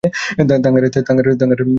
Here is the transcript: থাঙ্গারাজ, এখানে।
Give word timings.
থাঙ্গারাজ, 0.63 1.35
এখানে। 1.39 1.63